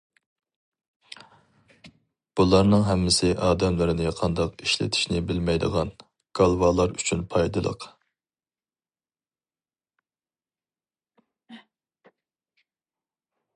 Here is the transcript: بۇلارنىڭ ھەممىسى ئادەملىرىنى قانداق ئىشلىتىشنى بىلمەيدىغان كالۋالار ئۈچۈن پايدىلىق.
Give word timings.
بۇلارنىڭ 2.39 2.85
ھەممىسى 2.87 3.29
ئادەملىرىنى 3.47 4.13
قانداق 4.21 4.63
ئىشلىتىشنى 4.67 5.21
بىلمەيدىغان 5.31 5.91
كالۋالار 6.41 6.97
ئۈچۈن 6.97 7.23
پايدىلىق. 7.35 7.87